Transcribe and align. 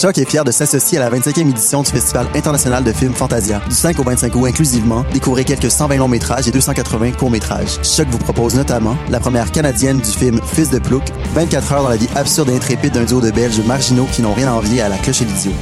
Choc 0.00 0.16
est 0.18 0.30
fier 0.30 0.44
de 0.44 0.52
s'associer 0.52 0.98
à 0.98 1.10
la 1.10 1.18
25e 1.18 1.50
édition 1.50 1.82
du 1.82 1.90
Festival 1.90 2.28
international 2.36 2.84
de 2.84 2.92
films 2.92 3.14
Fantasia. 3.14 3.60
Du 3.68 3.74
5 3.74 3.98
au 3.98 4.04
25 4.04 4.32
août 4.36 4.46
inclusivement, 4.46 5.04
découvrez 5.12 5.44
quelques 5.44 5.72
120 5.72 5.96
longs 5.96 6.06
métrages 6.06 6.46
et 6.46 6.52
280 6.52 7.12
courts 7.12 7.32
métrages. 7.32 7.80
Choc 7.82 8.06
vous 8.08 8.18
propose 8.18 8.54
notamment 8.54 8.96
la 9.10 9.18
première 9.18 9.50
canadienne 9.50 9.98
du 9.98 10.10
film 10.10 10.40
Fils 10.44 10.70
de 10.70 10.78
Plouc, 10.78 11.02
24 11.34 11.72
heures 11.72 11.82
dans 11.82 11.88
la 11.88 11.96
vie 11.96 12.08
absurde 12.14 12.48
et 12.50 12.54
intrépide 12.54 12.92
d'un 12.92 13.02
duo 13.04 13.20
de 13.20 13.32
Belges 13.32 13.58
marginaux 13.66 14.06
qui 14.12 14.22
n'ont 14.22 14.34
rien 14.34 14.48
à 14.48 14.52
envier 14.52 14.82
à 14.82 14.88
la 14.88 14.98
cloche 14.98 15.22
et 15.22 15.24
l'idiot 15.24 15.52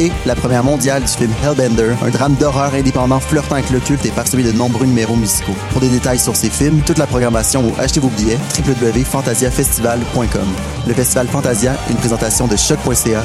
et 0.00 0.12
la 0.26 0.36
première 0.36 0.62
mondiale 0.62 1.02
du 1.02 1.08
film 1.08 1.32
Hellbender, 1.42 1.92
un 2.02 2.10
drame 2.10 2.34
d'horreur 2.34 2.72
indépendant 2.72 3.18
flirtant 3.18 3.56
avec 3.56 3.70
le 3.70 3.80
culte 3.80 4.06
et 4.06 4.10
parsemé 4.10 4.44
de 4.44 4.52
nombreux 4.52 4.86
numéros 4.86 5.16
musicaux. 5.16 5.56
Pour 5.72 5.80
des 5.80 5.88
détails 5.88 6.20
sur 6.20 6.36
ces 6.36 6.50
films, 6.50 6.82
toute 6.86 6.98
la 6.98 7.06
programmation 7.08 7.66
ou 7.66 7.72
achetez 7.80 7.98
vos 7.98 8.10
billets, 8.10 8.38
www.fantasiafestival.com. 8.56 10.48
Le 10.86 10.94
festival 10.94 11.26
Fantasia, 11.26 11.74
une 11.90 11.96
présentation 11.96 12.46
de 12.46 12.54
choc.ca 12.54 13.24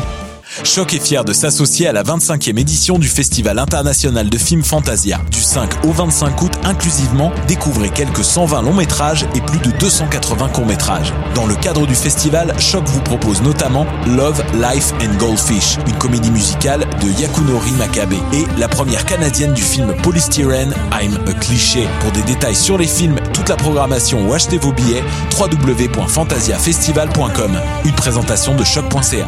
Choc 0.63 0.93
est 0.93 1.03
fier 1.03 1.25
de 1.25 1.34
s'associer 1.34 1.88
à 1.88 1.93
la 1.93 2.03
25e 2.03 2.59
édition 2.59 2.99
du 2.99 3.07
Festival 3.07 3.57
international 3.57 4.30
de 4.30 4.38
films 4.38 4.63
Fantasia. 4.63 5.20
Du 5.31 5.41
5 5.41 5.84
au 5.85 5.91
25 5.91 6.39
août 6.41 6.52
inclusivement, 6.63 7.31
découvrez 7.48 7.89
quelques 7.89 8.23
120 8.23 8.62
longs 8.62 8.73
métrages 8.73 9.26
et 9.35 9.41
plus 9.41 9.57
de 9.59 9.71
280 9.77 10.49
courts 10.49 10.67
métrages. 10.67 11.12
Dans 11.34 11.48
le 11.48 11.55
cadre 11.55 11.88
du 11.88 11.95
festival, 11.95 12.53
Choc 12.59 12.84
vous 12.85 13.02
propose 13.02 13.41
notamment 13.41 13.88
Love, 14.05 14.43
Life 14.53 14.93
and 15.02 15.16
Goldfish, 15.17 15.79
une 15.88 15.98
comédie 15.98 16.29
musicale 16.31 16.85
de 17.01 17.09
Yakunori 17.20 17.71
Makabe 17.71 18.13
et 18.34 18.45
la 18.59 18.67
première 18.67 19.05
canadienne 19.05 19.54
du 19.54 19.63
film 19.63 19.95
Polystyrene, 20.04 20.76
I'm 20.91 21.17
a 21.27 21.34
Cliché. 21.34 21.88
Pour 22.01 22.12
des 22.12 22.21
détails 22.23 22.55
sur 22.55 22.77
les 22.77 22.88
films, 22.88 23.20
toute 23.34 23.49
la 23.49 23.55
programmation 23.55 24.27
ou 24.27 24.34
achetez 24.34 24.59
vos 24.59 24.71
billets, 24.71 25.04
www.fantasiafestival.com. 25.40 27.59
Une 27.85 27.93
présentation 27.93 28.55
de 28.55 28.63
choc.ca. 28.63 29.27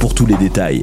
pour 0.00 0.14
tous 0.14 0.26
les 0.26 0.36
détails. 0.36 0.82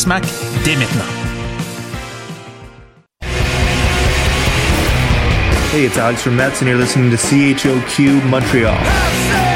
Smack 0.00 0.24
dès 0.64 0.76
maintenant. 0.76 1.04
Hey, 5.72 5.84
it's 5.84 5.98
Alex 5.98 6.22
from 6.22 6.36
Mets, 6.36 6.62
and 6.62 6.70
you're 6.70 6.78
listening 6.78 7.10
to 7.10 7.18
CHOQ 7.18 8.24
Montreal. 8.30 9.49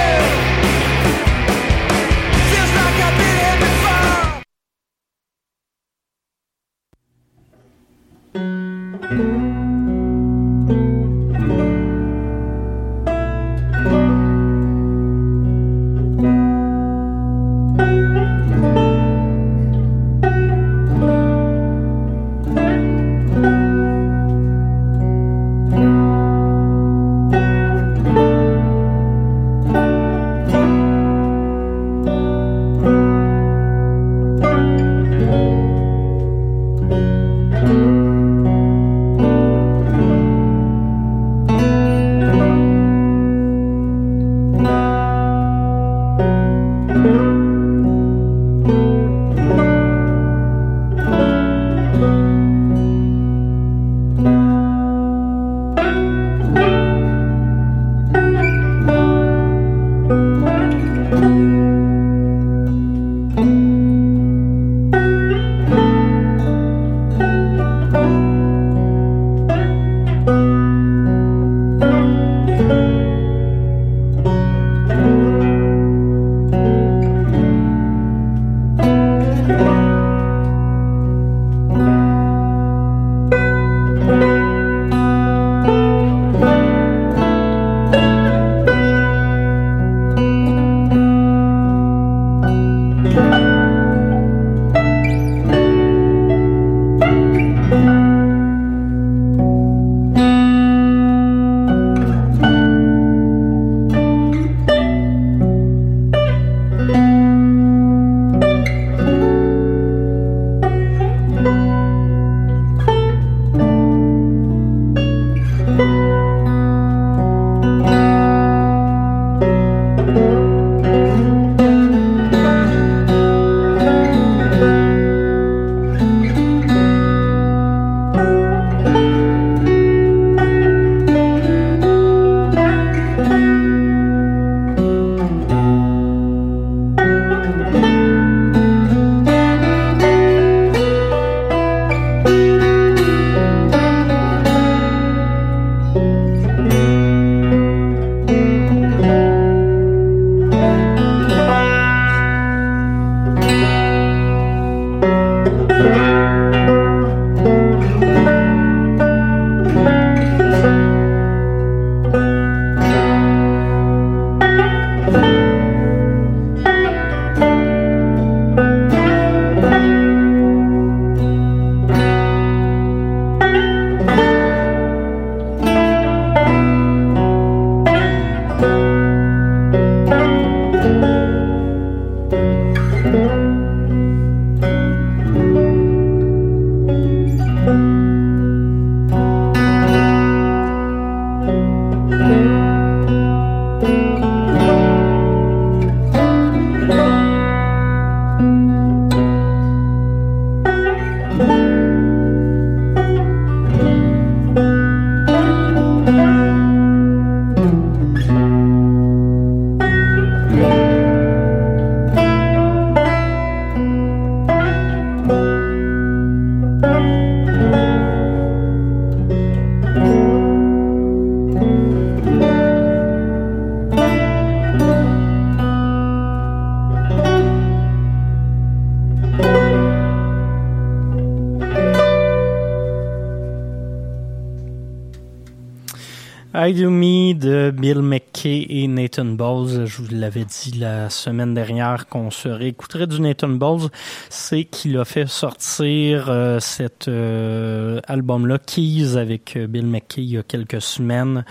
Me 237.74 237.80
de 237.80 237.80
Bill 237.80 238.02
McKay 238.02 238.66
et 238.68 238.88
Nathan 239.14 239.34
Bowles. 239.36 239.86
Je 239.86 240.02
vous 240.02 240.08
l'avais 240.10 240.44
dit 240.44 240.72
la 240.76 241.08
semaine 241.08 241.54
dernière 241.54 242.08
qu'on 242.08 242.32
se 242.32 242.48
réécouterait 242.48 243.06
du 243.06 243.20
Nathan 243.20 243.48
Bowles. 243.48 243.88
C'est 244.28 244.64
qu'il 244.64 244.98
a 244.98 245.04
fait 245.04 245.28
sortir 245.28 246.26
euh, 246.28 246.58
cet 246.58 247.06
euh, 247.06 248.00
album-là, 248.08 248.58
Keys, 248.58 249.16
avec 249.16 249.56
euh, 249.56 249.68
Bill 249.68 249.86
McKay 249.86 250.22
il 250.22 250.30
y 250.32 250.38
a 250.38 250.42
quelques 250.42 250.80
semaines. 250.80 251.44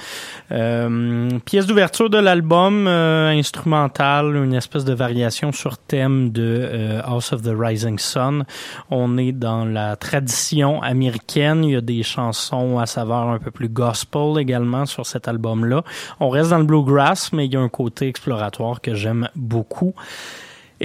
pièce 0.49 1.65
d'ouverture 1.65 2.09
de 2.09 2.17
l'album, 2.17 2.85
instrumentale, 2.87 4.35
une 4.35 4.55
espèce 4.55 4.83
de 4.83 4.93
variation 4.93 5.53
sur 5.53 5.77
thème 5.77 6.31
de 6.31 6.99
House 7.05 7.31
of 7.31 7.43
the 7.43 7.53
Rising 7.57 7.97
Sun. 7.97 8.43
On 8.91 9.17
est 9.17 9.31
dans 9.31 9.63
la 9.63 9.95
tradition 9.95 10.81
américaine. 10.81 11.63
Il 11.63 11.71
y 11.71 11.75
a 11.77 11.81
des 11.81 12.03
chansons 12.03 12.77
à 12.79 12.87
saveur 12.87 13.29
un 13.29 13.39
peu 13.39 13.51
plus 13.51 13.69
gospel 13.69 14.37
également 14.37 14.85
sur 14.85 15.05
cet 15.05 15.29
album-là. 15.29 15.83
On 16.19 16.29
reste 16.29 16.49
dans 16.49 16.57
le 16.57 16.65
bluegrass, 16.65 17.31
mais 17.31 17.52
y 17.53 17.57
a 17.57 17.61
un 17.61 17.69
côté 17.69 18.07
exploratoire 18.07 18.81
que 18.81 18.93
j'aime 18.93 19.29
beaucoup. 19.35 19.93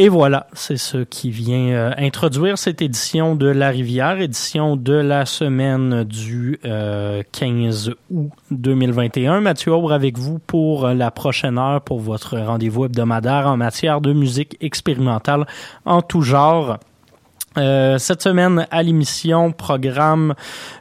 Et 0.00 0.08
voilà, 0.08 0.46
c'est 0.52 0.76
ce 0.76 0.98
qui 0.98 1.30
vient 1.30 1.70
euh, 1.70 1.92
introduire 1.98 2.56
cette 2.56 2.82
édition 2.82 3.34
de 3.34 3.48
La 3.48 3.70
Rivière, 3.70 4.20
édition 4.20 4.76
de 4.76 4.92
la 4.92 5.26
semaine 5.26 6.04
du 6.04 6.60
15 6.62 7.88
euh, 7.88 7.94
août 8.10 8.30
2021. 8.52 9.40
Mathieu 9.40 9.72
Aubre 9.72 9.92
avec 9.92 10.16
vous 10.16 10.38
pour 10.38 10.86
la 10.86 11.10
prochaine 11.10 11.58
heure 11.58 11.80
pour 11.80 11.98
votre 11.98 12.38
rendez-vous 12.38 12.84
hebdomadaire 12.84 13.48
en 13.48 13.56
matière 13.56 14.00
de 14.00 14.12
musique 14.12 14.56
expérimentale 14.60 15.46
en 15.84 16.00
tout 16.00 16.22
genre. 16.22 16.78
Euh, 17.56 17.98
cette 17.98 18.22
semaine 18.22 18.66
à 18.70 18.82
l'émission, 18.82 19.52
programme 19.52 20.34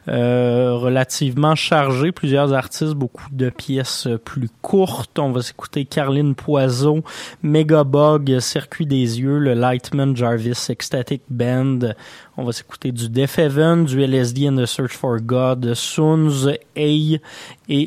euh, 0.06 0.74
relativement 0.74 1.54
chargé, 1.54 2.12
plusieurs 2.12 2.52
artistes, 2.52 2.92
beaucoup 2.92 3.24
de 3.32 3.50
pièces 3.50 4.06
plus 4.24 4.50
courtes. 4.62 5.18
On 5.18 5.32
va 5.32 5.42
s'écouter 5.42 5.86
Carline 5.86 6.34
Poiseau, 6.34 7.02
Megabug, 7.42 8.38
Circuit 8.40 8.86
des 8.86 9.20
yeux, 9.20 9.38
le 9.38 9.54
Lightman 9.54 10.14
Jarvis 10.14 10.66
Ecstatic 10.68 11.22
Band. 11.30 11.94
On 12.40 12.44
va 12.44 12.52
s'écouter 12.52 12.92
du 12.92 13.08
Death 13.08 13.36
Heaven, 13.36 13.84
du 13.84 14.00
LSD 14.00 14.48
and 14.48 14.54
the 14.54 14.64
Search 14.64 14.92
for 14.92 15.18
God, 15.20 15.74
Soons, 15.74 16.46
A 16.46 16.56
et 16.76 17.20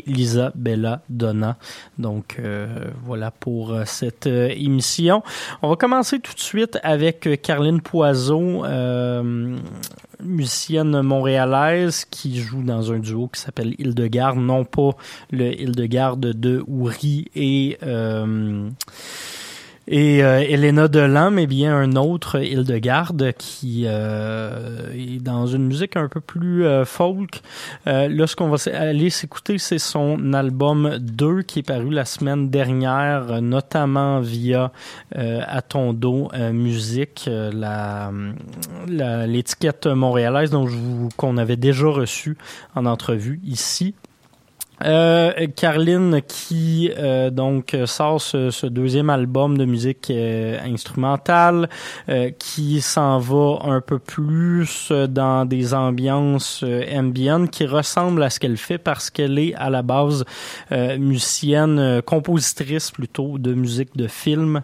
Lisa 0.06 0.52
Bella 0.56 1.02
Donna. 1.08 1.56
Donc 1.98 2.36
euh, 2.38 2.68
voilà 3.06 3.32
pour 3.32 3.72
euh, 3.72 3.84
cette 3.86 4.28
euh, 4.28 4.50
émission. 4.50 5.24
On 5.62 5.70
va 5.70 5.78
commencer 5.78 6.20
tout 6.20 6.34
de 6.34 6.40
suite 6.42 6.78
avec 6.84 7.42
Carline 7.42 7.80
Poiseau, 7.80 8.66
musicienne 10.22 11.02
montréalaise 11.02 12.04
qui 12.04 12.42
joue 12.42 12.62
dans 12.62 12.92
un 12.92 13.00
duo 13.00 13.30
qui 13.30 13.40
s'appelle 13.40 13.74
Hildegarde, 13.80 14.38
non 14.38 14.66
pas 14.66 14.98
le 15.32 15.58
Hildegarde 15.62 16.20
de 16.20 16.62
Ouri 16.68 17.32
et 17.36 17.78
et 19.88 20.24
euh, 20.24 20.40
Elena 20.48 20.88
Delan, 20.88 21.32
mais 21.32 21.48
bien 21.48 21.76
un 21.76 21.96
autre 21.96 22.40
Hildegarde 22.40 23.34
qui 23.38 23.84
euh, 23.88 24.92
est 24.94 25.22
dans 25.22 25.48
une 25.48 25.66
musique 25.66 25.98
un 25.98 26.08
peu 26.08 26.22
plus 26.22 26.66
euh, 26.66 26.86
folk. 26.86 27.42
Euh, 27.88 28.08
là, 28.08 28.28
ce 28.28 28.36
qu'on 28.36 28.50
va 28.50 28.58
aller 28.74 29.10
s'écouter, 29.10 29.58
c'est 29.58 29.80
son 29.80 30.34
album 30.34 30.98
2 31.00 31.42
qui 31.42 31.60
est 31.60 31.64
paru 31.64 31.90
la 31.90 32.06
semaine 32.06 32.50
dernière, 32.50 33.42
notamment 33.42 34.20
via 34.20 34.72
Atondo 35.16 36.30
Musique, 36.54 37.28
la 37.28 38.12
l'étiquette 38.88 39.88
montréalaise 39.88 40.52
dont 40.52 40.68
qu'on 41.18 41.38
avait 41.38 41.56
déjà 41.56 41.88
reçu 41.88 42.38
en 42.76 42.86
entrevue 42.86 43.40
ici. 43.44 43.96
Euh, 44.86 45.48
Carline 45.56 46.22
qui 46.28 46.92
euh, 46.98 47.30
donc 47.30 47.76
sort 47.86 48.22
ce, 48.22 48.66
deuxième 48.68 49.10
album 49.10 49.58
de 49.58 49.66
musique 49.66 50.10
euh, 50.10 50.58
instrumentale 50.64 51.70
qui 52.40 52.82
s'en 52.82 53.20
va 53.20 53.60
un 53.64 53.82
peu 53.82 54.00
plus 54.00 54.92
dans 55.10 55.46
des 55.46 55.74
ambiances 55.74 56.64
ambiantes 56.94 57.50
qui 57.52 57.66
ressemblent 57.66 58.24
à 58.24 58.30
ce 58.30 58.40
qu'elle 58.40 58.58
fait 58.58 58.78
parce 58.78 59.10
qu'elle 59.10 59.38
est 59.40 59.54
à 59.56 59.70
la 59.70 59.82
base 59.82 60.26
musicienne, 60.72 62.02
compositrice 62.06 62.92
plutôt 62.92 63.38
de 63.38 63.54
musique 63.54 63.96
de 63.96 64.08
film. 64.08 64.62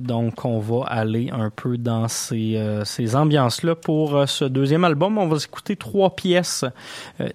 donc 0.00 0.44
on 0.44 0.58
va 0.58 0.86
aller 0.86 1.30
un 1.32 1.50
peu 1.50 1.76
dans 1.78 2.08
ces, 2.08 2.60
ces 2.84 3.16
ambiances-là 3.16 3.74
pour 3.74 4.28
ce 4.28 4.44
deuxième 4.44 4.84
album. 4.84 5.18
On 5.18 5.28
va 5.28 5.36
écouter 5.36 5.76
trois 5.76 6.14
pièces 6.14 6.64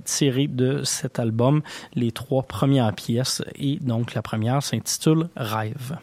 tirées 0.06 0.48
de 0.48 0.84
cet 0.84 1.20
album 1.20 1.62
les 1.94 2.12
trois 2.12 2.44
premières 2.44 2.94
pièces 2.94 3.42
et 3.56 3.78
donc 3.82 4.14
la 4.14 4.22
première 4.22 4.64
s'intitule 4.64 5.30
Rêve. 5.36 5.98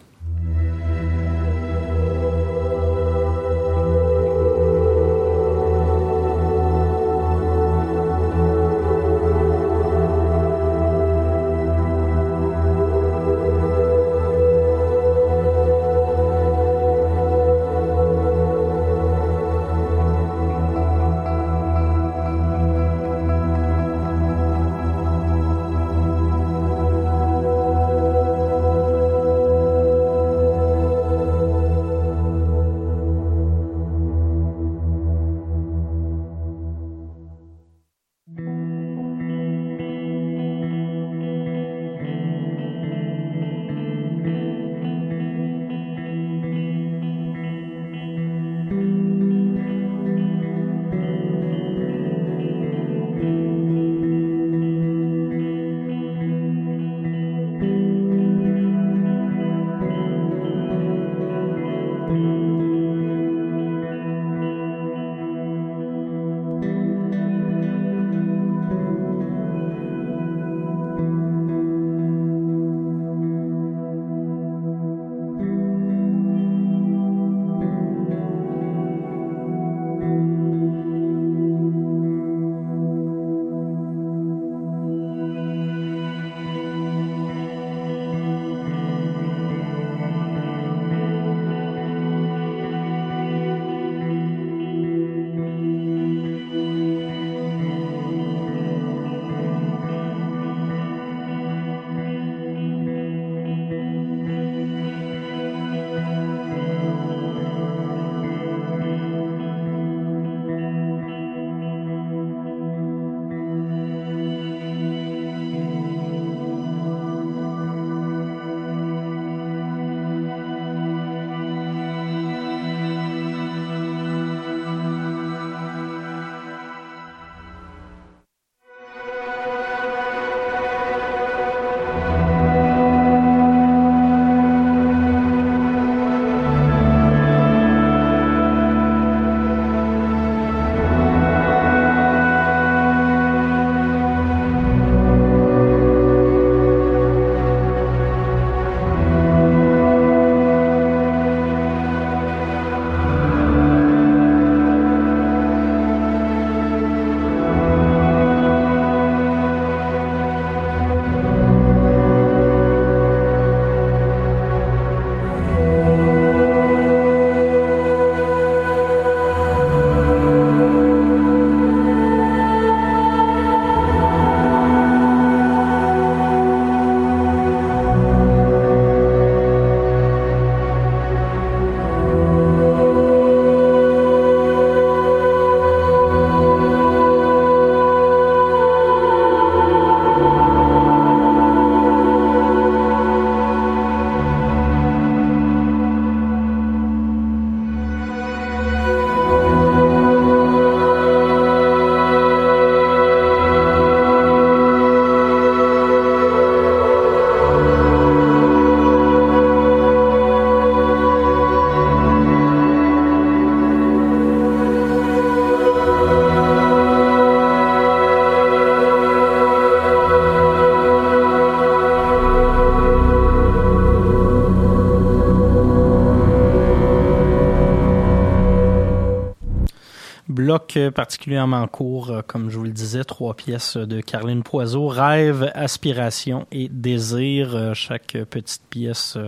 Particulièrement 230.94 231.66
court, 231.66 232.22
comme 232.26 232.50
je 232.50 232.58
vous 232.58 232.64
le 232.64 232.70
disais, 232.70 233.04
trois 233.04 233.34
pièces 233.34 233.76
de 233.76 234.00
Carline 234.00 234.42
Poiseau, 234.42 234.88
Rêve, 234.88 235.50
Aspiration 235.54 236.46
et 236.52 236.68
Désir. 236.68 237.74
Chaque 237.74 238.16
petite 238.30 238.62
pièce 238.70 239.18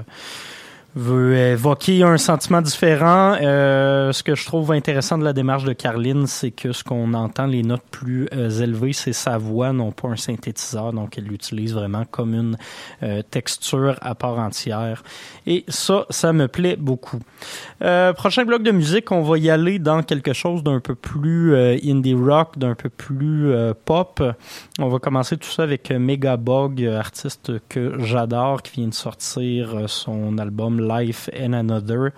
veut 0.97 1.37
évoquer 1.37 2.03
un 2.03 2.19
sentiment 2.19 2.61
différent. 2.61 3.37
Euh, 3.41 4.13
ce 4.13 4.23
que 4.23 4.35
je 4.35 4.45
trouve 4.45 4.73
intéressant 4.73 5.19
de 5.19 5.25
la 5.25 5.33
démarche 5.33 5.65
de 5.65 5.73
Carline, 5.73 6.27
c'est 6.27 6.51
que 6.51 6.73
ce 6.73 6.83
qu'on 6.83 7.15
entend, 7.15 7.47
les 7.47 7.63
notes 7.63 7.85
plus 7.91 8.29
euh, 8.33 8.51
élevées, 8.51 8.93
c'est 8.93 9.13
sa 9.13 9.39
voix, 9.39 9.73
non 9.73 9.93
pas 9.93 10.09
un 10.09 10.17
synthétiseur. 10.17 10.93
Donc, 10.93 11.17
elle 11.17 11.25
l'utilise 11.25 11.75
vraiment 11.75 12.05
comme 12.11 12.35
une 12.35 12.57
euh, 13.03 13.23
texture 13.23 13.97
à 14.01 14.15
part 14.15 14.39
entière. 14.39 15.05
Et 15.47 15.65
ça, 15.69 16.07
ça 16.11 16.33
me 16.33 16.49
plaît 16.49 16.77
beaucoup. 16.77 17.21
Euh, 17.83 18.13
prochain 18.13 18.45
bloc 18.45 18.63
de 18.63 18.73
musique, 18.73 19.13
on 19.13 19.23
va 19.23 19.39
y 19.39 19.49
aller 19.49 19.79
dans 19.79 20.03
quelque 20.03 20.33
chose 20.33 20.65
d'un 20.65 20.81
peu 20.81 20.95
plus 20.95 21.55
indie 21.57 22.15
rock, 22.15 22.59
d'un 22.59 22.75
peu 22.75 22.89
plus 22.89 23.53
pop. 23.85 24.23
On 24.79 24.89
va 24.89 24.99
commencer 24.99 25.37
tout 25.37 25.49
ça 25.49 25.63
avec 25.63 25.91
Megabog, 25.91 26.85
artiste 26.85 27.53
que 27.69 27.95
j'adore, 28.05 28.63
qui 28.63 28.81
vient 28.81 28.89
de 28.89 28.95
sortir 28.95 29.89
son 29.89 30.37
album 30.39 30.80
Life 30.81 31.29
and 31.39 31.53
Another. 31.53 32.11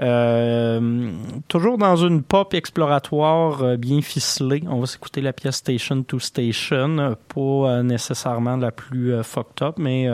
Euh, 0.00 1.10
toujours 1.48 1.78
dans 1.78 1.96
une 1.96 2.22
pop 2.22 2.54
exploratoire 2.54 3.62
euh, 3.62 3.76
bien 3.76 4.00
ficelée. 4.02 4.62
On 4.68 4.80
va 4.80 4.86
s'écouter 4.86 5.20
la 5.20 5.32
pièce 5.32 5.56
Station 5.56 6.02
to 6.02 6.18
Station. 6.18 7.16
Pas 7.34 7.40
euh, 7.40 7.82
nécessairement 7.82 8.56
la 8.56 8.70
plus 8.70 9.22
fucked 9.22 9.62
up, 9.62 9.76
mais 9.78 10.08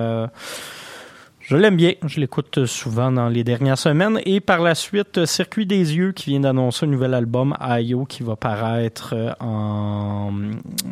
je 1.45 1.57
l'aime 1.57 1.77
bien, 1.77 1.95
je 2.07 2.21
l'écoute 2.21 2.67
souvent 2.67 3.11
dans 3.11 3.29
les 3.29 3.43
dernières 3.43 3.77
semaines. 3.77 4.21
Et 4.25 4.41
par 4.41 4.61
la 4.61 4.77
suite, 4.77 5.27
Circuit 5.27 5.67
des 5.67 5.97
yeux 5.97 6.13
qui 6.13 6.31
vient 6.31 6.41
d'annoncer 6.41 6.87
un 6.87 6.89
nouvel 6.89 7.15
album, 7.15 7.57
Ayo, 7.61 8.05
qui 8.05 8.23
va 8.23 8.37
paraître 8.37 9.37
en, 9.41 10.33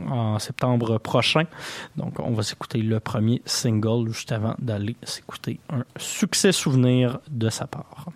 en, 0.09 0.39
septembre 0.41 0.99
prochain. 0.99 1.45
Donc 1.97 2.19
on 2.19 2.33
va 2.33 2.43
s'écouter 2.43 2.79
le 2.79 2.99
premier 2.99 3.43
single 3.45 4.09
juste 4.09 4.33
avant 4.33 4.57
d'aller 4.59 4.97
s'écouter 5.05 5.61
un 5.71 5.85
succès 5.97 6.51
souvenir 6.51 7.21
de 7.31 7.49
sa 7.49 7.69
part. 7.69 8.07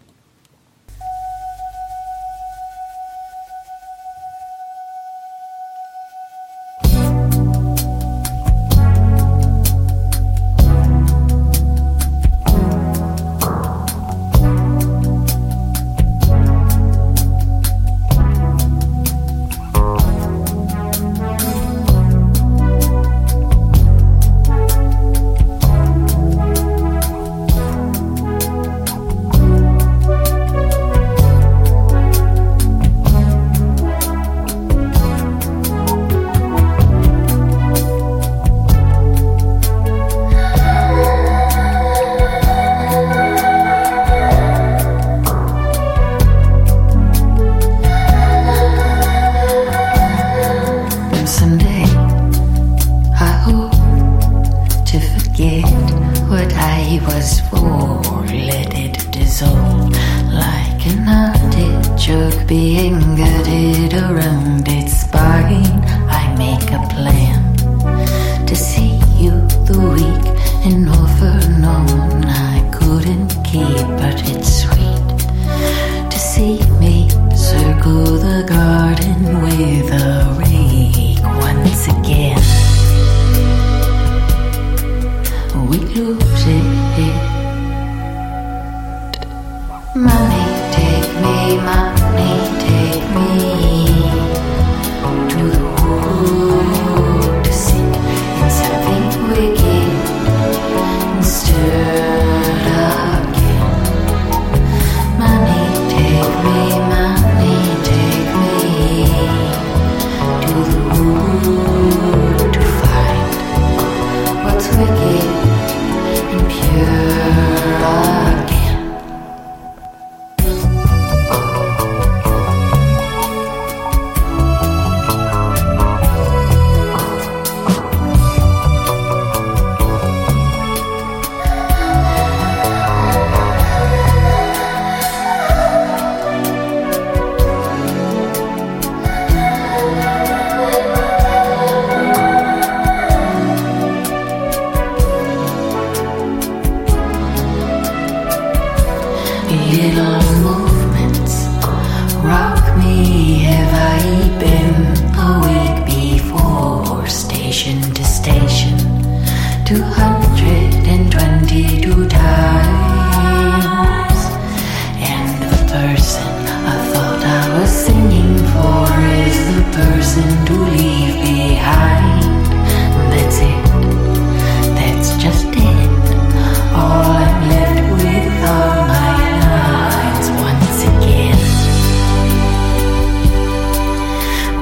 and 70.64 70.88
offer 70.88 71.40
for 71.40 71.50
no 71.60 71.84
one. 71.94 72.23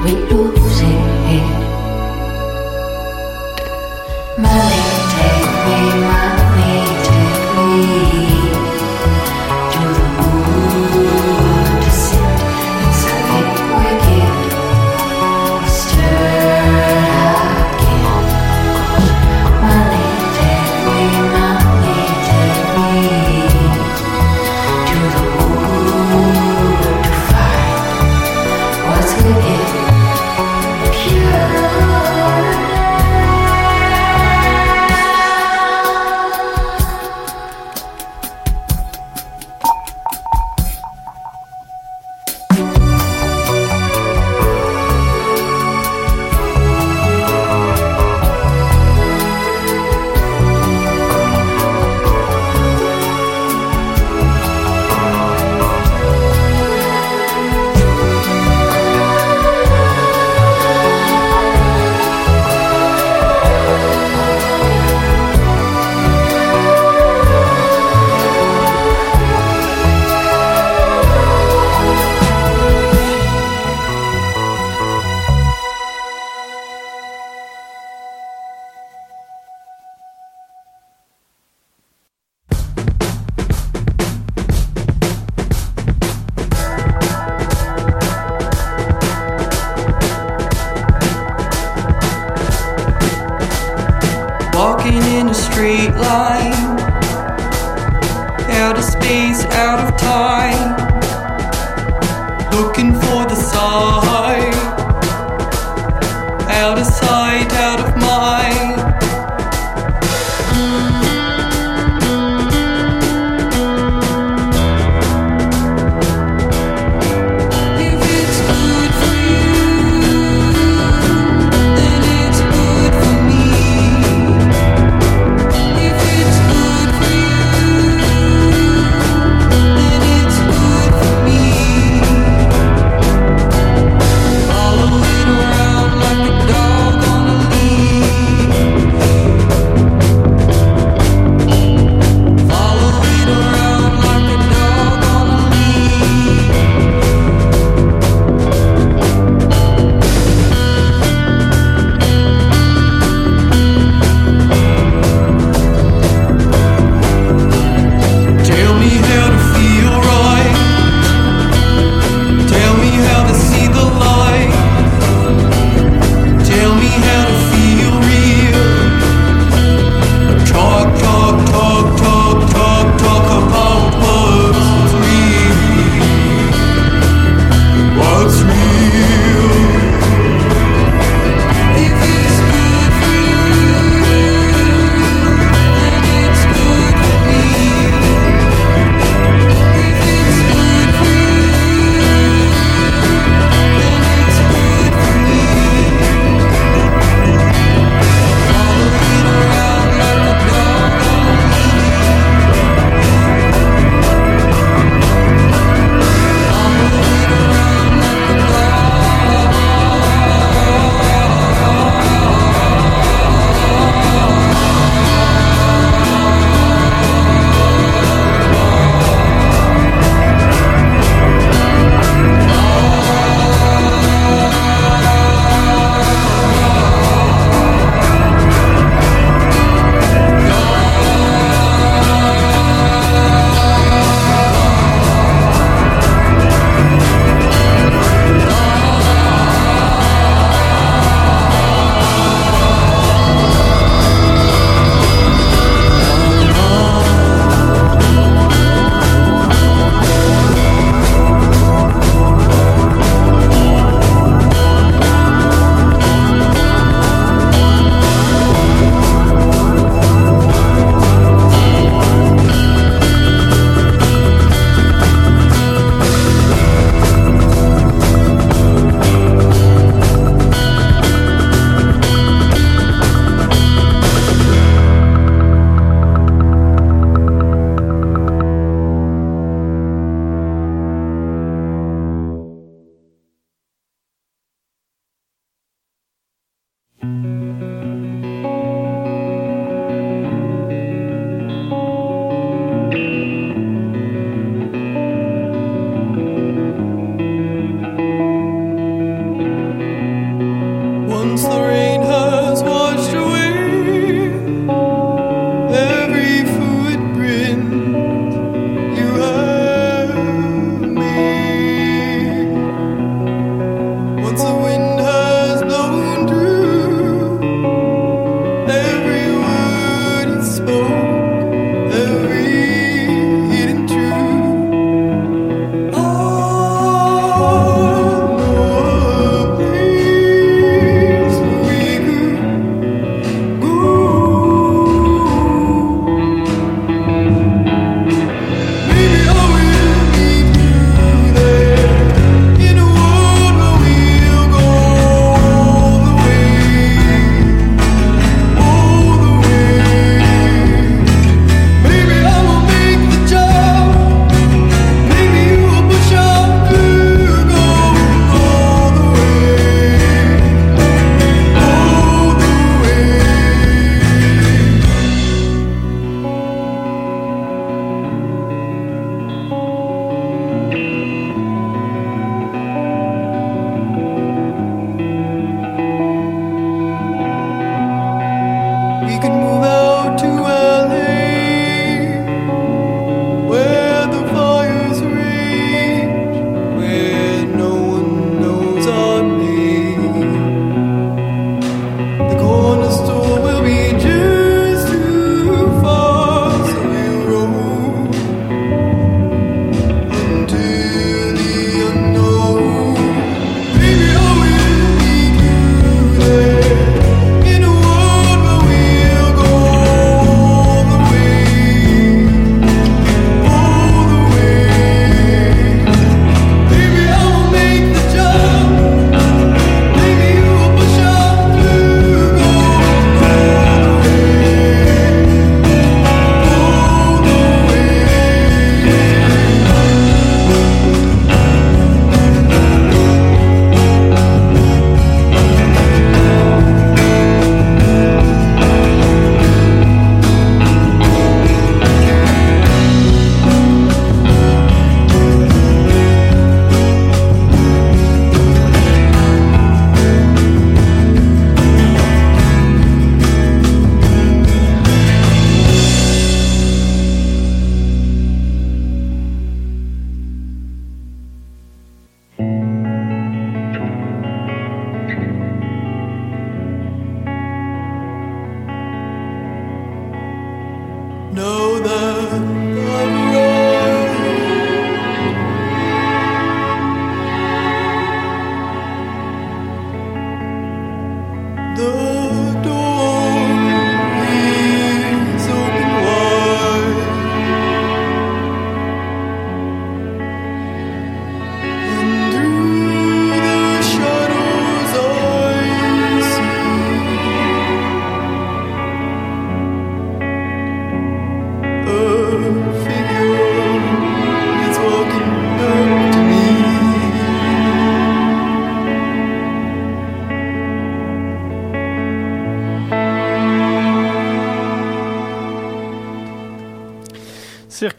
Mình 0.05 0.52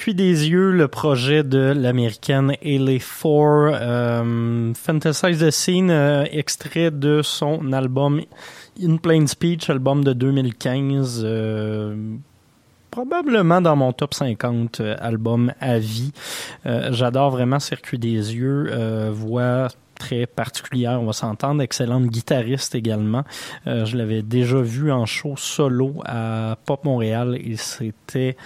Circuit 0.05 0.15
des 0.17 0.51
yeux, 0.51 0.71
le 0.71 0.87
projet 0.87 1.43
de 1.43 1.73
l'américaine 1.75 2.55
Haley 2.63 2.99
Four, 2.99 3.71
euh, 3.73 4.75
Fantasize 4.75 5.39
the 5.39 5.51
Scene, 5.51 5.89
euh, 5.91 6.27
extrait 6.31 6.91
de 6.91 7.23
son 7.23 7.73
album 7.73 8.21
In 8.83 8.99
Plain 8.99 9.27
Speech, 9.27 9.71
album 9.71 10.05
de 10.05 10.13
2015. 10.13 11.23
euh, 11.25 11.97
probablement 12.91 13.63
dans 13.63 13.77
mon 13.77 13.95
top 13.95 14.13
50 14.13 14.81
euh, 14.81 14.95
album 15.01 15.55
à 15.59 15.79
vie. 15.79 16.13
J'adore 16.67 17.31
vraiment 17.31 17.59
Circuit 17.59 17.99
des 17.99 18.35
yeux, 18.35 18.71
voix 19.11 19.69
très 20.05 20.27
particulière, 20.27 21.01
on 21.01 21.07
va 21.07 21.15
s'entendre, 21.15 21.63
excellente 21.63 22.07
guitariste 22.07 22.75
également. 22.75 23.25
Euh, 23.67 23.87
je 23.87 23.97
l'avais 23.97 24.21
déjà 24.21 24.61
vu 24.61 24.93
en 24.93 25.07
show 25.07 25.35
solo 25.37 25.95
à 26.05 26.59
Pop 26.67 26.85
Montréal 26.85 27.39
et 27.43 27.57
c'était, 27.57 28.37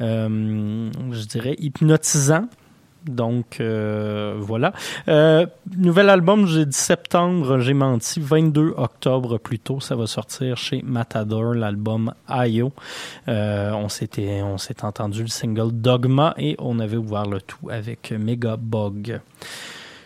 euh, 0.00 0.90
je 1.10 1.24
dirais, 1.26 1.54
hypnotisant. 1.58 2.48
Donc 3.04 3.60
euh, 3.60 4.36
voilà. 4.38 4.72
Nouvel 5.76 6.08
album, 6.08 6.46
j'ai 6.46 6.64
dit 6.64 6.76
septembre, 6.76 7.58
j'ai 7.58 7.74
menti. 7.74 8.20
22 8.20 8.74
octobre 8.76 9.38
plus 9.38 9.58
tôt, 9.58 9.80
ça 9.80 9.96
va 9.96 10.06
sortir 10.06 10.56
chez 10.56 10.80
Matador, 10.82 11.52
l'album 11.52 12.14
Io. 12.30 12.72
On 13.26 13.88
s'était, 13.90 14.40
on 14.42 14.56
s'est 14.56 14.82
entendu 14.82 15.22
le 15.22 15.28
single 15.28 15.72
Dogma 15.72 16.32
et 16.38 16.56
on 16.58 16.78
avait 16.78 16.96
ouvert 16.96 17.26
le 17.26 17.40
tout 17.42 17.68
avec 17.68 18.12
Mega 18.12 18.56
Bug. 18.56 19.20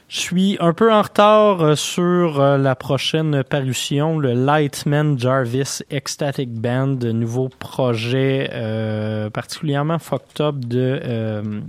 Je 0.08 0.20
suis 0.20 0.56
un 0.60 0.72
peu 0.72 0.92
en 0.92 1.02
retard 1.02 1.60
euh, 1.60 1.74
sur 1.74 2.40
euh, 2.40 2.58
la 2.58 2.76
prochaine 2.76 3.42
parution, 3.42 4.20
le 4.20 4.34
Lightman 4.34 5.18
Jarvis 5.18 5.80
Ecstatic 5.90 6.52
Band, 6.52 6.98
nouveau 7.12 7.48
projet 7.48 8.48
euh, 8.52 9.30
particulièrement 9.30 9.98
fucked 9.98 10.40
up 10.40 10.54
de 10.60 11.00
euh, 11.02 11.60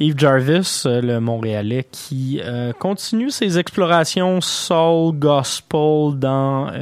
Yves 0.00 0.18
Jarvis, 0.18 0.82
euh, 0.86 1.00
le 1.00 1.20
Montréalais, 1.20 1.86
qui 1.92 2.40
euh, 2.42 2.72
continue 2.72 3.30
ses 3.30 3.56
explorations 3.56 4.40
soul 4.40 5.16
gospel 5.16 6.18
dans 6.18 6.72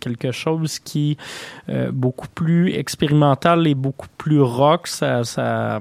quelque 0.00 0.32
chose 0.32 0.80
qui 0.80 1.16
est 1.68 1.90
beaucoup 1.92 2.28
plus 2.28 2.74
expérimental 2.74 3.66
et 3.66 3.74
beaucoup 3.74 4.08
plus 4.18 4.42
rock. 4.42 4.86
Ça, 4.86 5.24
ça 5.24 5.78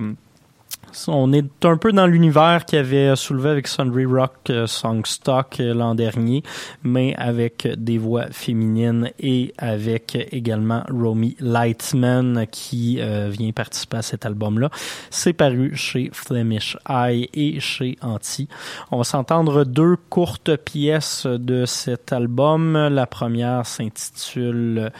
on 1.08 1.34
est 1.34 1.66
un 1.66 1.78
peu 1.78 1.92
dans 1.92 2.08
l'univers 2.08 2.66
qu'il 2.66 2.80
avait 2.80 3.16
soulevé 3.16 3.50
avec 3.50 3.68
Sundry 3.68 4.06
Rock 4.06 4.50
euh, 4.50 4.68
Songstock 4.68 5.60
euh, 5.60 5.74
l'an 5.74 5.96
dernier, 5.96 6.44
mais 6.84 7.16
avec 7.18 7.68
des 7.78 7.98
voix 7.98 8.28
féminines 8.32 9.12
et 9.20 9.54
avec 9.58 10.16
également 10.32 10.84
Romy 10.90 11.36
Lightman 11.40 12.46
qui 12.52 13.00
euh, 13.00 13.30
vient 13.30 13.52
participer 13.52 13.98
à 13.98 14.02
cet 14.02 14.26
album-là. 14.26 14.70
C'est 15.10 15.34
paru 15.34 15.76
chez 15.76 16.10
Flemish 16.14 16.78
Eye 16.90 17.30
et 17.34 17.60
chez 17.60 17.98
Anti. 18.02 18.48
On 18.92 18.98
va 18.98 19.04
s'entendre 19.04 19.64
deux 19.66 19.96
courtes 20.10 20.56
pièces 20.58 21.26
de 21.26 21.66
cet 21.66 22.14
album. 22.14 22.74
La 22.74 23.06
première 23.06 23.66
s'intitule 23.66 24.92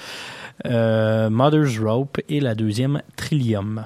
Mother's 0.66 1.80
Rope 1.80 2.20
et 2.30 2.40
la 2.40 2.56
deuxième 2.56 3.02
Trillium. 3.16 3.86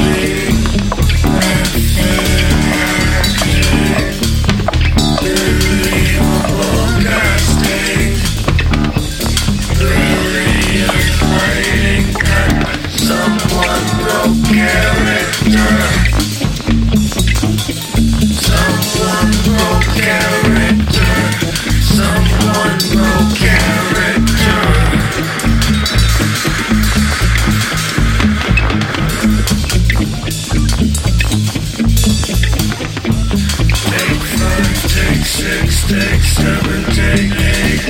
six, 35.91 36.37
seven, 36.37 36.83
take 36.85 37.35
eight. 37.35 37.81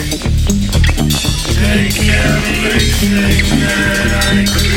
Take 1.53 1.99
everything 2.09 3.59
that 3.61 4.23
I 4.25 4.45
could. 4.51 4.70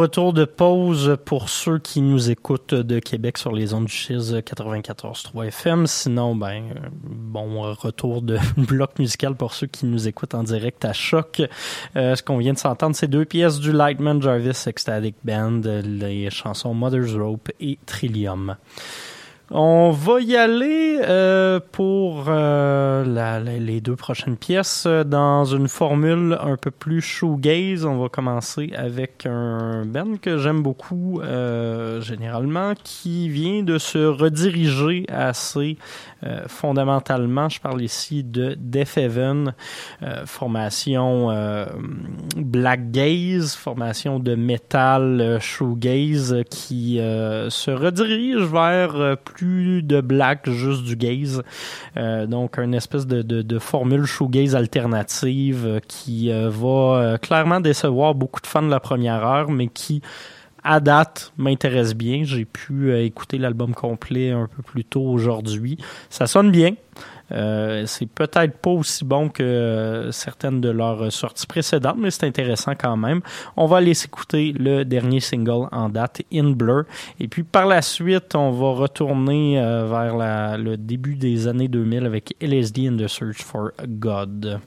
Retour 0.00 0.32
de 0.32 0.46
pause 0.46 1.18
pour 1.26 1.50
ceux 1.50 1.78
qui 1.78 2.00
nous 2.00 2.30
écoutent 2.30 2.72
de 2.72 2.98
Québec 3.00 3.36
sur 3.36 3.52
les 3.52 3.74
ondes 3.74 3.84
du 3.84 3.92
Chiz 3.92 4.32
94.3 4.32 5.46
FM. 5.48 5.86
Sinon, 5.86 6.34
ben, 6.34 6.64
bon 7.02 7.60
retour 7.74 8.22
de 8.22 8.38
bloc 8.56 8.98
musical 8.98 9.34
pour 9.34 9.52
ceux 9.52 9.66
qui 9.66 9.84
nous 9.84 10.08
écoutent 10.08 10.34
en 10.34 10.42
direct 10.42 10.86
à 10.86 10.94
Choc. 10.94 11.42
Euh, 11.96 12.16
ce 12.16 12.22
qu'on 12.22 12.38
vient 12.38 12.54
de 12.54 12.58
s'entendre, 12.58 12.96
c'est 12.96 13.08
deux 13.08 13.26
pièces 13.26 13.60
du 13.60 13.72
Lightman 13.72 14.22
Jarvis 14.22 14.64
Ecstatic 14.66 15.16
Band, 15.22 15.60
les 15.84 16.30
chansons 16.30 16.72
Mother's 16.72 17.14
Rope 17.14 17.50
et 17.60 17.78
Trillium. 17.84 18.56
On 19.52 19.90
va 19.90 20.20
y 20.20 20.36
aller 20.36 21.00
euh, 21.02 21.58
pour 21.72 22.26
euh, 22.28 23.34
les 23.58 23.80
deux 23.80 23.96
prochaines 23.96 24.36
pièces 24.36 24.84
euh, 24.86 25.02
dans 25.02 25.44
une 25.44 25.66
formule 25.66 26.38
un 26.40 26.56
peu 26.56 26.70
plus 26.70 27.00
shoegaze. 27.00 27.84
On 27.84 28.00
va 28.00 28.08
commencer 28.08 28.70
avec 28.76 29.26
un 29.26 29.84
band 29.86 30.18
que 30.22 30.38
j'aime 30.38 30.62
beaucoup 30.62 31.20
généralement, 32.00 32.74
qui 32.84 33.28
vient 33.28 33.64
de 33.64 33.78
se 33.78 33.98
rediriger 33.98 35.04
assez 35.08 35.76
euh, 36.24 36.44
fondamentalement. 36.46 37.48
Je 37.48 37.60
parle 37.60 37.82
ici 37.82 38.22
de 38.22 38.56
Death 38.58 38.96
Heaven, 38.96 39.54
euh, 40.02 40.26
formation 40.26 41.28
black 42.36 42.90
gaze, 42.90 43.54
formation 43.54 44.18
de 44.18 44.34
metal 44.34 45.38
shoegaze 45.40 46.36
qui 46.50 46.96
se 46.98 47.70
redirige 47.70 48.42
vers 48.42 49.16
plus 49.18 49.82
de 49.82 50.00
black, 50.00 50.48
juste 50.48 50.84
du 50.84 50.96
gaze. 50.96 51.42
Euh, 51.96 52.26
donc, 52.26 52.58
une 52.58 52.74
espèce 52.74 53.06
de, 53.06 53.22
de, 53.22 53.42
de 53.42 53.58
formule 53.58 54.06
alternative 54.54 55.66
euh, 55.66 55.80
qui 55.86 56.30
euh, 56.30 56.50
va 56.50 57.18
clairement 57.18 57.60
décevoir 57.60 58.14
beaucoup 58.14 58.40
de 58.40 58.46
fans 58.46 58.62
de 58.62 58.70
la 58.70 58.80
première 58.80 59.26
heure, 59.26 59.50
mais 59.50 59.68
qui 59.68 60.02
à 60.62 60.80
date, 60.80 61.32
m'intéresse 61.36 61.94
bien. 61.94 62.22
J'ai 62.24 62.44
pu 62.44 62.96
écouter 62.98 63.38
l'album 63.38 63.74
complet 63.74 64.30
un 64.30 64.46
peu 64.46 64.62
plus 64.62 64.84
tôt 64.84 65.02
aujourd'hui. 65.02 65.78
Ça 66.08 66.26
sonne 66.26 66.50
bien. 66.50 66.74
Euh, 67.32 67.84
c'est 67.86 68.06
peut-être 68.06 68.58
pas 68.58 68.70
aussi 68.70 69.04
bon 69.04 69.28
que 69.28 69.42
euh, 69.42 70.12
certaines 70.12 70.60
de 70.60 70.70
leurs 70.70 71.12
sorties 71.12 71.46
précédentes, 71.46 71.96
mais 71.98 72.10
c'est 72.10 72.24
intéressant 72.24 72.72
quand 72.78 72.96
même. 72.96 73.20
On 73.56 73.66
va 73.66 73.78
aller 73.78 73.94
s'écouter 73.94 74.52
le 74.58 74.84
dernier 74.84 75.20
single 75.20 75.68
en 75.72 75.88
date, 75.88 76.22
In 76.32 76.50
Blur. 76.50 76.84
Et 77.18 77.28
puis 77.28 77.42
par 77.42 77.66
la 77.66 77.82
suite, 77.82 78.34
on 78.34 78.50
va 78.50 78.72
retourner 78.72 79.60
euh, 79.60 79.86
vers 79.86 80.58
le 80.58 80.76
début 80.76 81.14
des 81.14 81.46
années 81.46 81.68
2000 81.68 82.06
avec 82.06 82.34
LSD 82.40 82.88
and 82.88 82.96
the 82.96 83.08
Search 83.08 83.42
for 83.42 83.70
God. 83.86 84.60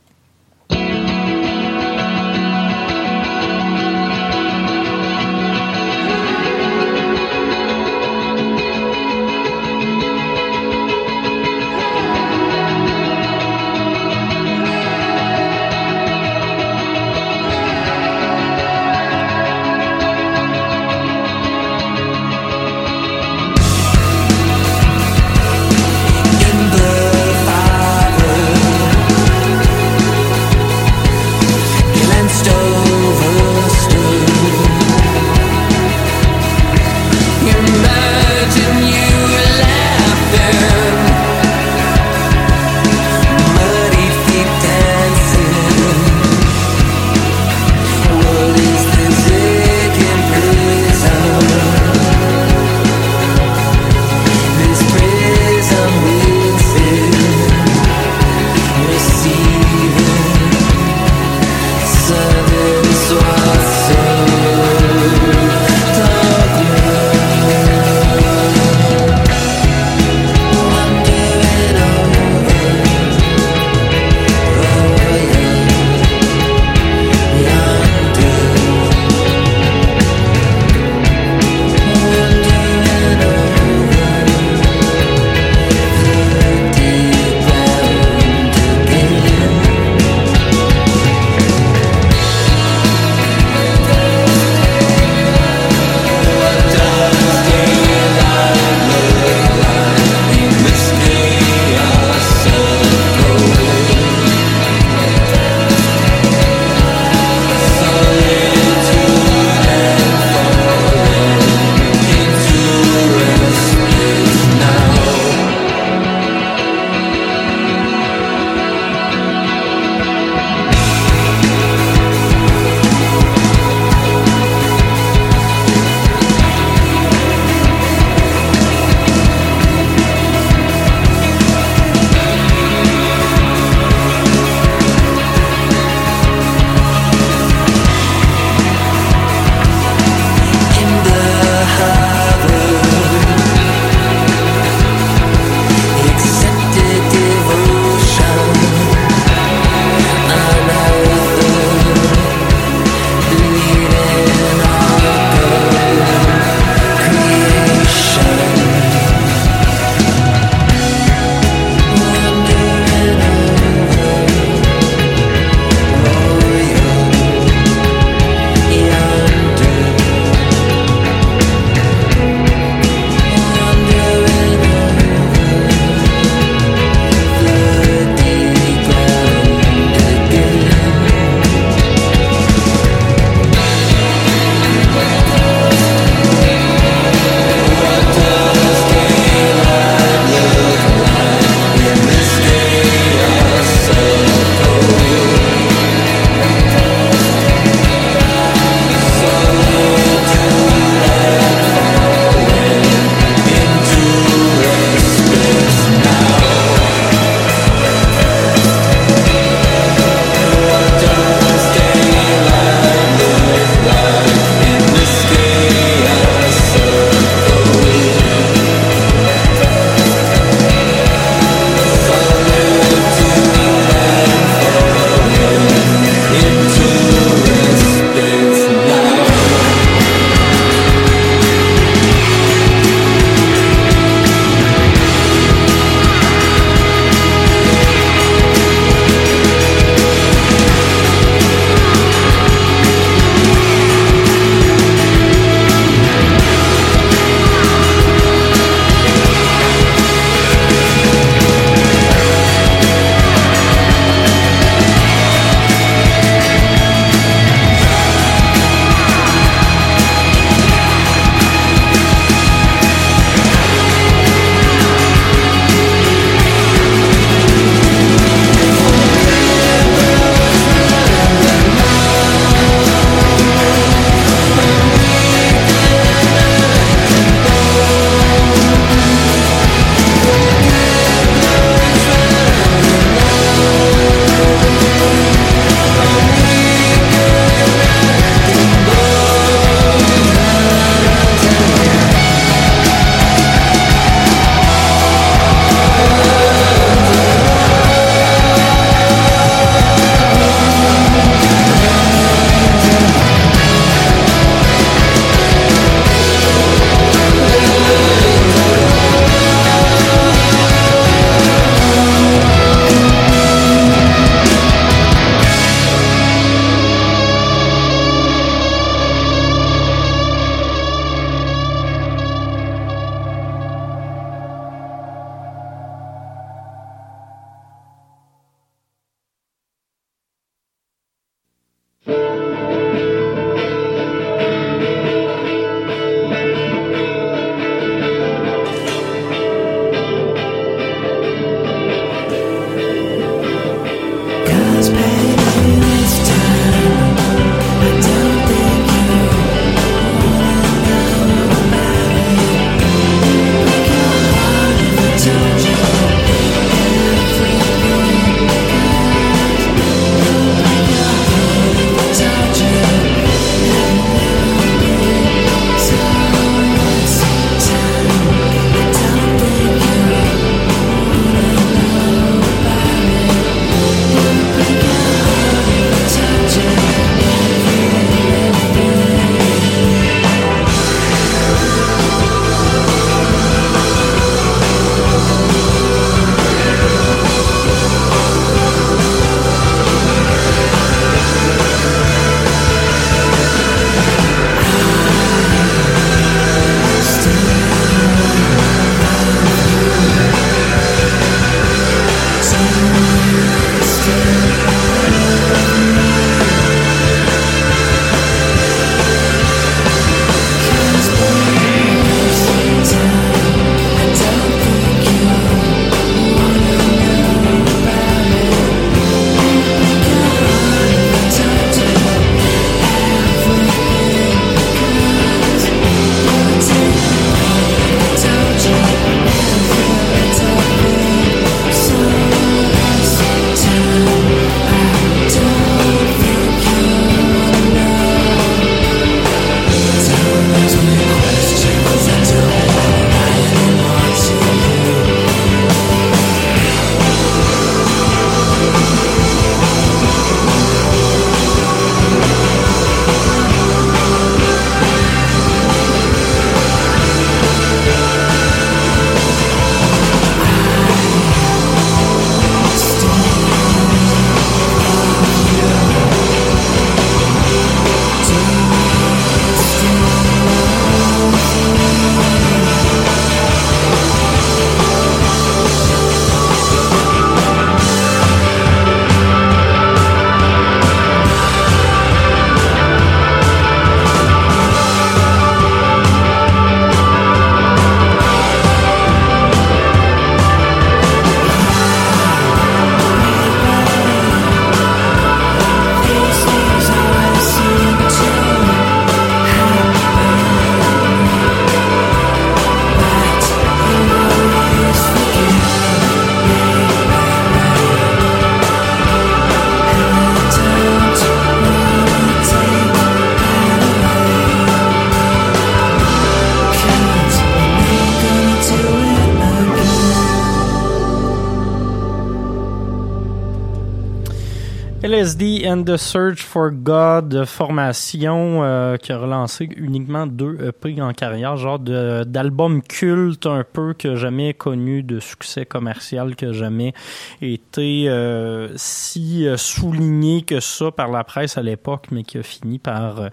LSD 525.24 525.66
and 525.66 525.86
the 525.86 525.96
Search 525.96 526.44
for 526.44 526.70
God, 526.70 527.46
formation 527.46 528.62
euh, 528.62 528.98
qui 528.98 529.14
a 529.14 529.18
relancé 529.18 529.70
uniquement 529.78 530.28
deux 530.28 530.58
EP 530.62 531.02
en 531.02 531.14
carrière, 531.14 531.56
genre 531.56 531.80
d'album 531.80 532.82
culte 532.82 533.46
un 533.46 533.64
peu 533.64 533.94
que 533.94 534.18
jamais 534.18 534.54
connu 534.54 535.02
de 535.02 535.22
succès 535.22 535.66
commercial, 535.66 536.36
que 536.36 536.52
jamais 536.52 536.94
été 537.42 538.10
euh, 538.10 538.68
si 538.76 539.48
euh, 539.48 539.56
souligné 539.56 540.42
que 540.42 540.60
ça 540.60 540.92
par 540.92 541.10
la 541.10 541.24
presse 541.24 541.58
à 541.58 541.64
l'époque, 541.64 542.08
mais 542.12 542.24
qui 542.24 542.40
a 542.40 542.44
fini 542.44 542.78
par 542.78 543.30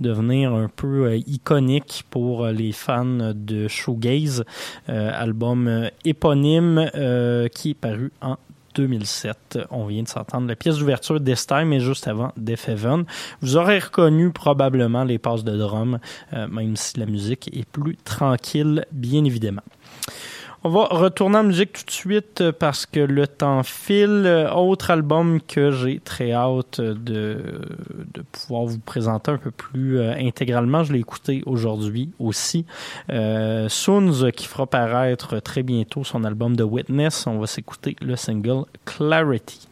devenir 0.00 0.54
un 0.54 0.70
peu 0.74 1.14
iconique 1.26 2.06
pour 2.08 2.46
les 2.46 2.72
fans 2.72 3.34
de 3.34 3.68
shoegaze. 3.68 4.46
album 4.88 5.90
éponyme 6.06 6.90
qui 7.52 7.70
est 7.70 7.78
paru 7.78 8.12
en 8.22 8.38
2007. 8.74 9.58
On 9.70 9.86
vient 9.86 10.02
de 10.02 10.08
s'entendre 10.08 10.48
la 10.48 10.56
pièce 10.56 10.78
d'ouverture 10.78 11.22
This 11.22 11.46
Time, 11.46 11.64
mais 11.68 11.80
juste 11.80 12.08
avant 12.08 12.32
Death 12.36 12.68
Heaven. 12.68 13.04
Vous 13.40 13.56
aurez 13.56 13.78
reconnu 13.78 14.30
probablement 14.30 15.04
les 15.04 15.18
passes 15.18 15.44
de 15.44 15.56
drum, 15.56 15.98
euh, 16.32 16.46
même 16.48 16.76
si 16.76 16.98
la 16.98 17.06
musique 17.06 17.50
est 17.52 17.68
plus 17.68 17.96
tranquille, 17.96 18.86
bien 18.92 19.24
évidemment. 19.24 19.62
On 20.66 20.70
va 20.70 20.86
retourner 20.86 21.36
en 21.36 21.44
musique 21.44 21.74
tout 21.74 21.84
de 21.84 21.90
suite 21.90 22.40
euh, 22.40 22.50
parce 22.50 22.86
que 22.86 23.00
le 23.00 23.26
temps 23.26 23.62
file. 23.62 24.22
Euh, 24.24 24.50
autre 24.50 24.90
album 24.90 25.42
que 25.42 25.70
j'ai 25.70 26.00
très 26.00 26.32
hâte 26.32 26.80
de, 26.80 27.60
de 28.14 28.22
pouvoir 28.32 28.64
vous 28.64 28.78
présenter 28.78 29.30
un 29.30 29.36
peu 29.36 29.50
plus 29.50 29.98
euh, 29.98 30.14
intégralement. 30.14 30.82
Je 30.82 30.94
l'ai 30.94 31.00
écouté 31.00 31.42
aujourd'hui 31.44 32.12
aussi. 32.18 32.64
Euh, 33.10 33.68
Soons 33.68 34.30
qui 34.34 34.46
fera 34.46 34.66
paraître 34.66 35.38
très 35.40 35.62
bientôt 35.62 36.02
son 36.02 36.24
album 36.24 36.56
de 36.56 36.64
Witness. 36.64 37.26
On 37.26 37.38
va 37.38 37.46
s'écouter 37.46 37.94
le 38.00 38.16
single 38.16 38.64
Clarity. 38.86 39.68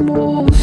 More 0.00 0.55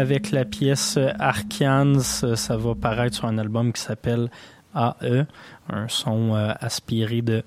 avec 0.00 0.30
la 0.30 0.46
pièce 0.46 0.98
Arcans. 1.18 2.00
Ça 2.00 2.56
va 2.56 2.74
paraître 2.74 3.16
sur 3.16 3.26
un 3.26 3.36
album 3.36 3.72
qui 3.72 3.82
s'appelle 3.82 4.30
AE 4.74 5.26
un 5.72 5.88
son 5.88 6.34
euh, 6.34 6.52
aspiré 6.60 7.22
de 7.22 7.42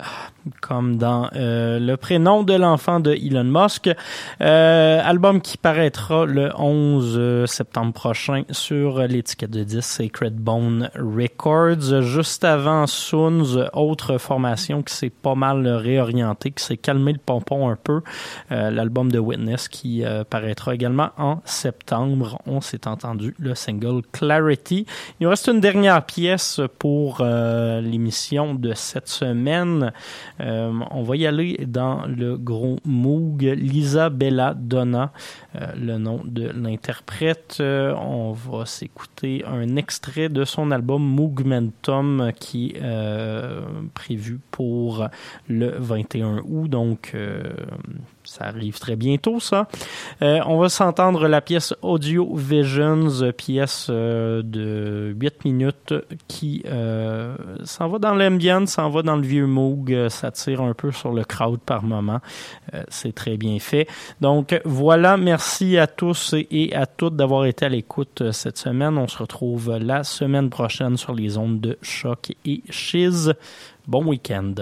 comme 0.62 0.98
dans 0.98 1.30
euh, 1.36 1.80
le 1.80 1.96
prénom 1.98 2.44
de 2.44 2.54
l'enfant 2.54 3.00
de 3.00 3.14
Elon 3.14 3.44
Musk. 3.44 3.90
Euh, 4.42 5.02
album 5.04 5.42
qui 5.42 5.58
paraîtra 5.58 6.26
le 6.26 6.52
11 6.58 7.50
septembre 7.50 7.94
prochain 7.94 8.44
sur 8.52 9.00
l'étiquette 9.00 9.52
de 9.52 9.64
disque 9.64 9.84
Sacred 9.84 10.36
Bone 10.36 10.90
Records. 10.96 12.02
Juste 12.02 12.44
avant 12.44 12.88
Soons, 12.88 13.68
autre 13.74 14.18
formation 14.18 14.82
qui 14.82 14.94
s'est 14.94 15.10
pas 15.10 15.36
mal 15.36 15.68
réorientée, 15.68 16.52
qui 16.52 16.64
s'est 16.64 16.78
calmé 16.78 17.14
le 17.14 17.20
pompon 17.20 17.70
un 17.70 17.76
peu. 17.76 18.02
L'album 18.50 19.12
de 19.12 19.20
Witness 19.20 19.68
qui 19.68 20.04
paraîtra 20.30 20.74
également 20.74 21.12
en 21.18 21.42
septembre. 21.46 22.42
On 22.46 22.62
s'est 22.62 22.88
entendu 22.88 23.36
le 23.40 23.56
single 23.56 24.02
Clarity. 24.12 24.86
Il 25.20 25.28
reste 25.28 25.48
une 25.48 25.60
dernière 25.60 26.06
pièce 26.06 26.62
pour 26.80 27.13
l'émission 27.22 28.56
de 28.56 28.74
cette 28.74 29.08
semaine. 29.08 29.92
Euh, 30.40 30.72
on 30.92 31.04
va 31.04 31.16
y 31.16 31.28
aller 31.28 31.66
dans 31.68 32.06
le 32.06 32.38
gros 32.38 32.78
Moog, 32.86 33.42
Lisa 33.42 34.10
Bella 34.10 34.54
Donna, 34.54 35.12
euh, 35.56 35.68
le 35.76 35.98
nom 35.98 36.22
de 36.24 36.50
l'interprète. 36.50 37.58
Euh, 37.60 37.94
on 37.96 38.32
va 38.32 38.66
s'écouter 38.66 39.44
un 39.46 39.76
extrait 39.76 40.30
de 40.30 40.46
son 40.46 40.72
album 40.72 41.04
Moogmentum 41.04 42.32
qui 42.40 42.74
est 42.76 42.82
prévu 43.94 44.40
pour 44.52 45.08
le 45.48 45.76
21 45.78 46.42
août. 46.46 46.68
Donc, 46.70 47.16
ça 48.26 48.46
arrive 48.46 48.80
très 48.80 48.96
bientôt, 48.96 49.40
ça. 49.40 49.68
Euh, 50.22 50.40
on 50.46 50.58
va 50.58 50.70
s'entendre 50.70 51.28
la 51.28 51.42
pièce 51.42 51.74
Audio 51.82 52.36
Visions, 52.36 53.32
pièce 53.36 53.88
euh, 53.90 54.42
de 54.44 55.14
8 55.20 55.46
minutes 55.46 55.94
qui 56.28 56.64
euh, 56.66 57.36
s'en 57.64 57.88
va 57.90 58.00
dans 58.00 58.16
l'ambient, 58.16 58.66
s'en 58.66 58.90
va 58.90 59.02
dans 59.02 59.16
le 59.16 59.24
vieux 59.24 59.46
Moog, 59.46 60.08
ça 60.10 60.32
tire 60.32 60.62
un 60.62 60.74
peu 60.74 60.92
sur 60.92 61.12
le 61.12 61.24
crowd 61.24 61.60
par 61.60 61.84
moment. 61.84 62.20
C'est 62.90 63.14
très 63.14 63.38
bien 63.38 63.60
fait. 63.60 63.88
Donc 64.22 64.60
voilà, 64.66 65.18
merci 65.18 65.78
à 65.78 65.88
tous 65.88 66.34
et 66.34 66.74
à 66.74 66.86
toutes 66.86 67.16
d'avoir 67.16 67.46
été 67.46 67.66
à 67.66 67.70
l'écoute 67.70 68.32
cette 68.32 68.58
semaine. 68.58 68.98
On 68.98 69.08
se 69.08 69.18
retrouve 69.18 69.78
la 69.78 70.04
semaine 70.04 70.50
prochaine 70.50 70.98
sur 70.98 71.14
les 71.14 71.38
ondes 71.38 71.60
de 71.60 71.78
choc 71.82 72.32
et 72.46 72.62
chiz. 72.70 73.34
Bon 73.88 74.06
week-end. 74.06 74.54